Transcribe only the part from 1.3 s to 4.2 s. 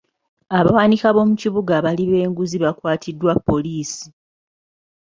kibuga abali b'enguzi bakwatiddwa poliisi.